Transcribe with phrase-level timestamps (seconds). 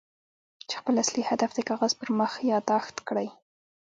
[0.67, 3.27] چې خپل اصلي هدف د کاغذ پر مخ ياداښت کړئ.